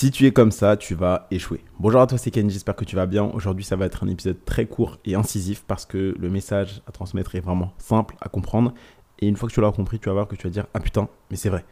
[0.00, 1.62] Si tu es comme ça, tu vas échouer.
[1.78, 3.24] Bonjour à toi, c'est Ken, j'espère que tu vas bien.
[3.34, 6.90] Aujourd'hui, ça va être un épisode très court et incisif parce que le message à
[6.90, 8.72] transmettre est vraiment simple à comprendre.
[9.18, 10.80] Et une fois que tu l'auras compris, tu vas voir que tu vas dire Ah
[10.80, 11.66] putain, mais c'est vrai.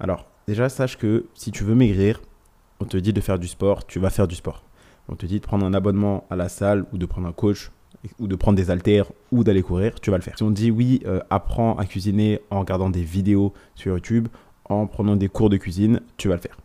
[0.00, 2.22] Alors, déjà, sache que si tu veux maigrir,
[2.80, 4.64] on te dit de faire du sport, tu vas faire du sport.
[5.10, 7.70] On te dit de prendre un abonnement à la salle ou de prendre un coach
[8.18, 10.38] ou de prendre des haltères ou d'aller courir, tu vas le faire.
[10.38, 14.28] Si on dit oui, euh, apprends à cuisiner en regardant des vidéos sur YouTube,
[14.64, 16.56] en prenant des cours de cuisine, tu vas le faire.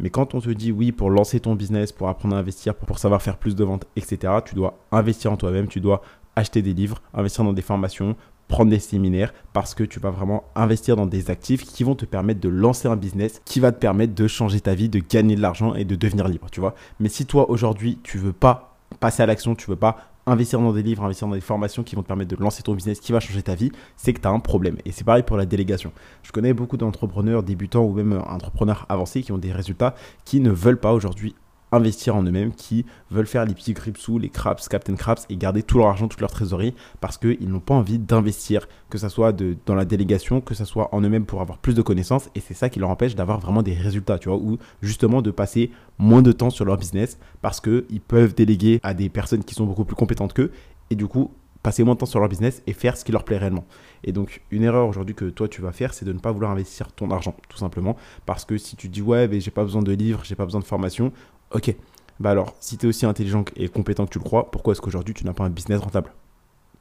[0.00, 2.98] Mais quand on te dit oui pour lancer ton business, pour apprendre à investir, pour,
[2.98, 6.02] savoir faire plus de ventes, etc., tu dois investir en toi-même, tu dois
[6.36, 8.16] acheter des livres, investir dans des formations,
[8.48, 12.04] prendre des séminaires parce que tu vas vraiment investir dans des actifs qui vont te
[12.04, 15.36] permettre de lancer un business qui va te permettre de changer ta vie, de gagner
[15.36, 16.74] de l'argent et de devenir libre, tu vois.
[16.98, 20.72] Mais si toi aujourd'hui, tu veux pas passer à l'action, tu veux pas investir dans
[20.72, 23.12] des livres, investir dans des formations qui vont te permettre de lancer ton business, qui
[23.12, 24.76] va changer ta vie, c'est que tu as un problème.
[24.84, 25.92] Et c'est pareil pour la délégation.
[26.22, 29.94] Je connais beaucoup d'entrepreneurs débutants ou même entrepreneurs avancés qui ont des résultats
[30.24, 31.34] qui ne veulent pas aujourd'hui
[31.72, 35.62] investir en eux-mêmes, qui veulent faire les petits Gripsou, les Craps, Captain Craps et garder
[35.62, 39.32] tout leur argent, toute leur trésorerie parce qu'ils n'ont pas envie d'investir, que ce soit
[39.32, 42.40] de, dans la délégation, que ce soit en eux-mêmes pour avoir plus de connaissances et
[42.40, 45.70] c'est ça qui leur empêche d'avoir vraiment des résultats, tu vois, ou justement de passer
[45.98, 49.66] moins de temps sur leur business parce qu'ils peuvent déléguer à des personnes qui sont
[49.66, 50.50] beaucoup plus compétentes qu'eux
[50.90, 51.30] et du coup
[51.62, 53.66] passer moins de temps sur leur business et faire ce qui leur plaît réellement.
[54.04, 56.50] Et donc, une erreur aujourd'hui que toi tu vas faire, c'est de ne pas vouloir
[56.50, 57.96] investir ton argent, tout simplement.
[58.26, 60.60] Parce que si tu dis, ouais, mais j'ai pas besoin de livres, j'ai pas besoin
[60.60, 61.12] de formation,
[61.52, 61.74] Ok,
[62.20, 64.80] bah alors, si tu es aussi intelligent et compétent que tu le crois, pourquoi est-ce
[64.80, 66.12] qu'aujourd'hui tu n'as pas un business rentable?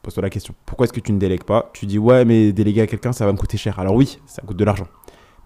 [0.03, 0.53] Pose-toi la question.
[0.65, 1.71] Pourquoi est-ce que tu ne délègues pas?
[1.73, 3.79] Tu dis ouais, mais déléguer à quelqu'un, ça va me coûter cher.
[3.79, 4.87] Alors oui, ça coûte de l'argent.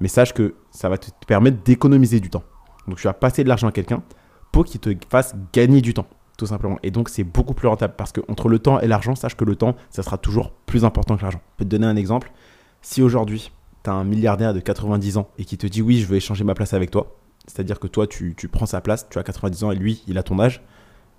[0.02, 2.44] Mais sache que ça va te permettre d'économiser du temps.
[2.88, 4.04] Donc tu vas passer de l'argent à quelqu'un
[4.52, 6.78] pour qu'il te fasse gagner du temps, tout simplement.
[6.84, 9.46] Et donc c'est beaucoup plus rentable parce que entre le temps et l'argent, sache que
[9.46, 11.42] le temps, ça sera toujours plus important que l'argent.
[11.54, 12.32] Je peux te donner un exemple.
[12.82, 13.52] Si aujourd'hui,
[13.86, 16.44] tu as un milliardaire de 90 ans et qui te dit oui, je veux échanger
[16.44, 17.16] ma place avec toi,
[17.48, 20.24] c'est-à-dire que toi, tu, prends sa place, tu as 90 ans et lui, il a
[20.24, 20.62] ton âge.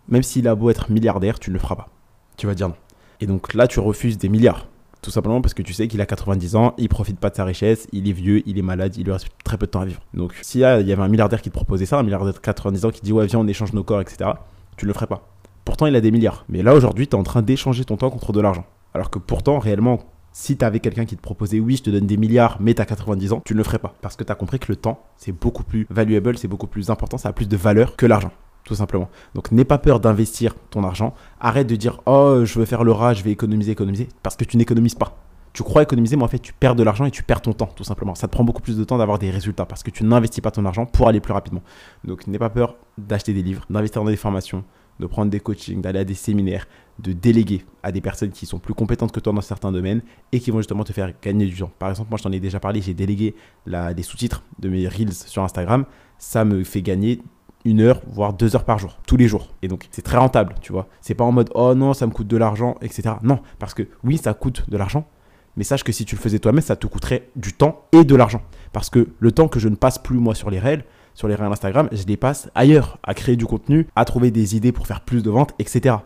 [0.09, 1.89] Même s'il a beau être milliardaire, tu ne le feras pas.
[2.37, 2.77] Tu vas dire non.
[3.21, 4.69] Et donc là, tu refuses des milliards.
[5.03, 7.45] Tout simplement parce que tu sais qu'il a 90 ans, il profite pas de sa
[7.45, 9.85] richesse, il est vieux, il est malade, il lui reste très peu de temps à
[9.85, 10.01] vivre.
[10.15, 12.91] Donc s'il y avait un milliardaire qui te proposait ça, un milliardaire de 90 ans
[12.91, 14.31] qui dit ouais viens on échange nos corps, etc.,
[14.79, 15.29] tu ne le ferais pas.
[15.67, 16.47] Pourtant il a des milliards.
[16.49, 18.65] Mais là aujourd'hui tu es en train d'échanger ton temps contre de l'argent.
[18.95, 20.01] Alors que pourtant réellement
[20.37, 22.83] si tu avais quelqu'un qui te proposait oui, je te donne des milliards, mais tu
[22.83, 23.95] as 90 ans, tu ne le ferais pas.
[24.03, 26.91] Parce que tu as compris que le temps, c'est beaucoup plus valuable, c'est beaucoup plus
[26.91, 28.33] important, ça a plus de valeur que l'argent.
[28.65, 29.09] Tout simplement.
[29.35, 31.15] Donc n'aie pas peur d'investir ton argent.
[31.39, 34.09] Arrête de dire oh je veux faire le rat, je vais économiser, économiser.
[34.23, 35.19] Parce que tu n'économises pas.
[35.53, 37.71] Tu crois économiser, mais en fait tu perds de l'argent et tu perds ton temps,
[37.77, 38.17] tout simplement.
[38.17, 40.51] Ça te prend beaucoup plus de temps d'avoir des résultats parce que tu n'investis pas
[40.51, 41.63] ton argent pour aller plus rapidement.
[42.05, 44.65] Donc n'aie pas peur d'acheter des livres, d'investir dans des formations,
[45.01, 46.67] de prendre des coachings, d'aller à des séminaires,
[46.99, 50.41] de déléguer à des personnes qui sont plus compétentes que toi dans certains domaines et
[50.41, 51.71] qui vont justement te faire gagner du temps.
[51.79, 53.35] Par exemple, moi je t'en ai déjà parlé, j'ai délégué
[53.67, 55.85] la, des sous-titres de mes reels sur Instagram.
[56.19, 57.21] Ça me fait gagner
[57.65, 59.55] une heure, voire deux heures par jour, tous les jours.
[59.63, 60.89] Et donc, c'est très rentable, tu vois.
[61.01, 63.15] C'est pas en mode, oh non, ça me coûte de l'argent, etc.
[63.23, 65.09] Non, parce que oui, ça coûte de l'argent,
[65.57, 68.15] mais sache que si tu le faisais toi-même, ça te coûterait du temps et de
[68.15, 68.43] l'argent.
[68.73, 70.85] Parce que le temps que je ne passe plus, moi, sur les réels,
[71.15, 74.57] sur les réels Instagram, je les passe ailleurs, à créer du contenu, à trouver des
[74.57, 75.97] idées pour faire plus de ventes, etc.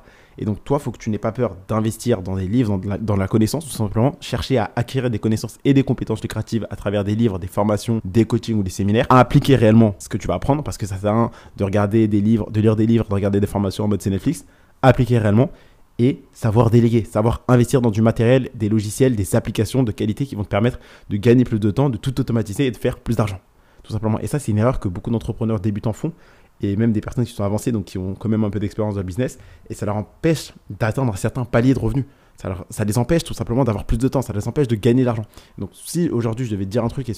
[0.40, 3.16] Et donc, toi, il faut que tu n'aies pas peur d'investir dans des livres, dans
[3.16, 4.14] la, connaissance, tout simplement.
[4.20, 8.00] Chercher à acquérir des connaissances et des compétences lucratives à travers des livres, des formations,
[8.04, 10.86] des coachings ou des séminaires, à appliquer réellement ce que tu vas apprendre, parce que
[10.86, 13.48] ça sert à rien de regarder des livres, de lire des livres, de regarder des
[13.48, 14.44] formations en mode c'est Netflix.
[14.80, 15.50] Appliquer réellement
[15.98, 20.36] et savoir déléguer, savoir investir dans du matériel, des logiciels, des applications de qualité qui
[20.36, 20.78] vont te permettre
[21.10, 23.40] de gagner plus de temps, de tout automatiser et de faire plus d'argent.
[24.20, 26.12] Et ça, c'est une erreur que beaucoup d'entrepreneurs débutants font
[26.60, 28.94] et même des personnes qui sont avancées, donc qui ont quand même un peu d'expérience
[28.94, 29.38] dans le business,
[29.70, 32.04] et ça leur empêche d'atteindre un certain palier de revenus
[32.38, 35.06] ça, les empêche tout simplement d'avoir plus de temps, ça les empêche de gagner de
[35.06, 35.24] l'argent.
[35.58, 37.14] Donc si aujourd'hui je devais te dire un truc, et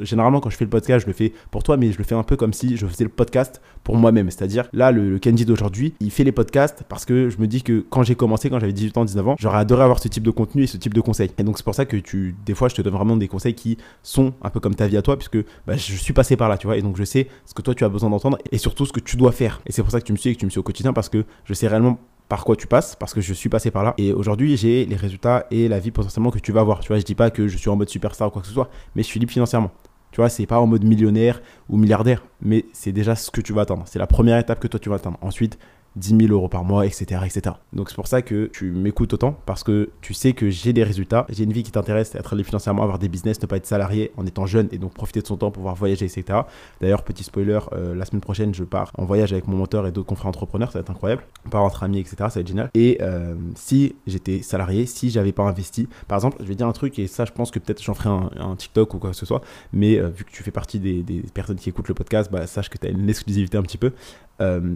[0.00, 2.14] généralement quand je fais le podcast, je le fais pour toi, mais je le fais
[2.14, 4.30] un peu comme si je faisais le podcast pour moi-même.
[4.30, 7.84] C'est-à-dire là, le, Kenji d'aujourd'hui, il fait les podcasts parce que je me dis que
[7.88, 10.30] quand j'ai commencé, quand j'avais 18 ans, 19 ans, j'aurais adoré avoir ce type de
[10.30, 11.30] contenu et ce type de conseils.
[11.38, 13.54] Et donc c'est pour ça que tu, des fois, je te donne vraiment des conseils
[13.54, 16.50] qui sont un peu comme ta vie à toi, puisque bah, je suis passé par
[16.50, 18.58] là, tu vois, et donc je sais ce que toi tu as besoin d'entendre et
[18.58, 19.62] surtout ce que tu dois faire.
[19.66, 20.92] Et c'est pour ça que tu me suis et que tu me suis au quotidien
[20.92, 21.98] parce que je sais réellement
[22.28, 23.94] par quoi tu passes parce que je suis passé par là.
[23.98, 26.80] Et aujourd'hui j'ai les résultats et la vie potentiellement que tu vas avoir.
[26.80, 28.54] Tu vois je dis pas que je suis en mode superstar ou quoi que ce
[28.54, 29.70] soit mais je suis libre financièrement.
[30.10, 33.52] Tu vois c'est pas en mode millionnaire ou milliardaire mais c'est déjà ce que tu
[33.52, 35.58] vas attendre c'est la première étape que toi tu vas attendre ensuite
[35.98, 37.22] 10 000 euros par mois, etc.
[37.24, 37.56] etc.
[37.72, 40.84] Donc c'est pour ça que tu m'écoutes autant parce que tu sais que j'ai des
[40.84, 43.66] résultats, j'ai une vie qui t'intéresse, être libre financièrement, avoir des business, ne pas être
[43.66, 46.40] salarié en étant jeune et donc profiter de son temps pour pouvoir voyager, etc.
[46.80, 49.92] D'ailleurs, petit spoiler, euh, la semaine prochaine, je pars en voyage avec mon mentor et
[49.92, 51.22] d'autres confrères entrepreneurs, ça va être incroyable.
[51.46, 52.16] On part entre amis, etc.
[52.18, 52.70] Ça va être génial.
[52.74, 56.72] Et euh, si j'étais salarié, si j'avais pas investi, par exemple, je vais dire un
[56.72, 59.26] truc et ça, je pense que peut-être j'en ferai un, TikTok ou quoi que ce
[59.26, 59.42] soit,
[59.72, 61.04] mais euh, vu que tu fais partie des,
[61.34, 63.92] personnes qui écoutent le podcast, bah, sache que tu as une exclusivité un petit peu.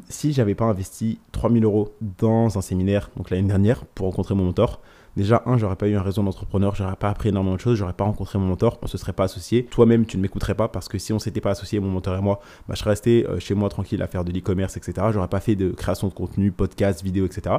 [0.08, 4.44] Si j'avais pas investi 3000 euros dans un séminaire, donc l'année dernière, pour rencontrer mon
[4.44, 4.80] mentor,
[5.16, 7.92] déjà, un, j'aurais pas eu un réseau d'entrepreneur, j'aurais pas appris énormément de choses, j'aurais
[7.92, 9.64] pas rencontré mon mentor, on se serait pas associé.
[9.64, 12.20] Toi-même, tu ne m'écouterais pas parce que si on s'était pas associé, mon mentor et
[12.20, 15.08] moi, bah, je serais resté euh, chez moi tranquille à faire de l'e-commerce, etc.
[15.12, 17.56] J'aurais pas fait de création de contenu, podcast, vidéo, etc.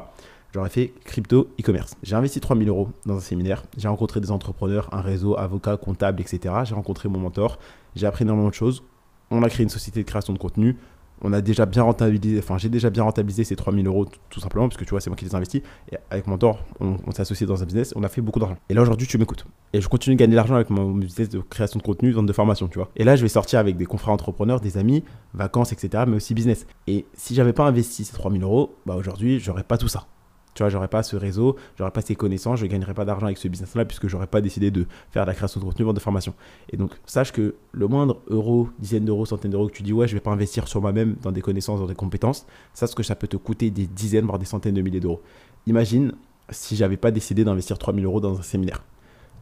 [0.54, 1.96] J'aurais fait crypto e-commerce.
[2.04, 3.64] J'ai investi 3000 euros dans un séminaire.
[3.76, 6.54] J'ai rencontré des entrepreneurs, un réseau, avocat, comptable, etc.
[6.64, 7.58] J'ai rencontré mon mentor.
[7.96, 8.84] J'ai appris énormément de choses.
[9.32, 10.78] On a créé une société de création de contenu
[11.24, 14.68] on a déjà bien rentabilisé, enfin j'ai déjà bien rentabilisé ces 3000 euros tout, simplement,
[14.68, 15.62] parce que tu vois, c'est moi qui les investis.
[15.92, 18.58] Et avec mon mentor, on, s'est associé dans un business, on a fait beaucoup d'argent.
[18.70, 19.46] Et là aujourd'hui, tu m'écoutes.
[19.74, 22.34] Et je continue de gagner de l'argent avec mon business de création de contenu, de
[22.34, 22.90] formation, tu vois.
[22.96, 25.04] Et là, je vais sortir avec des confrères entrepreneurs, des amis,
[25.34, 26.68] vacances, etc., mais aussi business.
[26.88, 30.08] Et si j'avais pas investi ces 3000 euros, bah aujourd'hui, j'aurais pas tout ça.
[30.54, 33.38] Tu vois, j'aurais pas ce réseau, j'aurais pas ces connaissances, je gagnerais pas d'argent avec
[33.38, 36.02] ce business-là puisque j'aurais pas décidé de faire de la création de contenu, vente de
[36.02, 36.34] formation.
[36.70, 40.08] Et donc, sache que le moindre euro, dizaine d'euros, centaines d'euros que tu dis, ouais,
[40.08, 43.16] je vais pas investir sur moi-même dans des connaissances, dans des compétences, sache que ça
[43.16, 45.22] peut te coûter des dizaines, voire des centaines de milliers d'euros.
[45.68, 46.14] Imagine
[46.50, 48.84] si j'avais pas décidé d'investir 3000 euros dans un séminaire.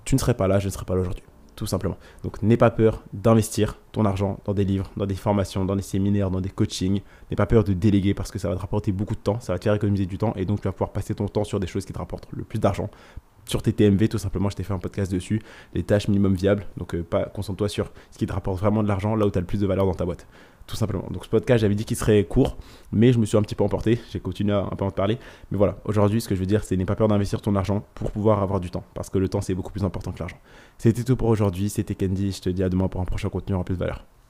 [0.06, 1.24] Tu ne serais pas là, je ne serais pas là aujourd'hui
[1.56, 1.98] tout simplement.
[2.24, 5.82] Donc n'aie pas peur d'investir ton argent dans des livres, dans des formations, dans des
[5.82, 7.02] séminaires, dans des coachings.
[7.30, 9.54] N'aie pas peur de déléguer parce que ça va te rapporter beaucoup de temps, ça
[9.54, 11.60] va te faire économiser du temps et donc tu vas pouvoir passer ton temps sur
[11.60, 12.90] des choses qui te rapportent le plus d'argent.
[13.46, 15.42] Sur tes TMV, tout simplement, je t'ai fait un podcast dessus,
[15.74, 16.66] les tâches minimum viables.
[16.78, 17.04] Donc euh,
[17.34, 19.60] concentre-toi sur ce qui te rapporte vraiment de l'argent, là où tu as le plus
[19.60, 20.28] de valeur dans ta boîte
[20.68, 21.08] tout simplement.
[21.12, 22.58] Donc ce podcast, j'avais dit qu'il serait court,
[22.92, 25.18] mais je me suis un petit peu emporté, j'ai continué à un peu en parler.
[25.52, 27.86] Mais voilà, aujourd'hui, ce que je veux dire, c'est n'aie pas peur d'investir ton argent
[27.96, 30.38] pour pouvoir avoir du temps, parce que le temps, c'est beaucoup plus important que l'argent.
[30.78, 33.56] C'était tout pour aujourd'hui, c'était Candy, je te dis à demain pour un prochain contenu
[33.56, 34.06] en plus de valeur.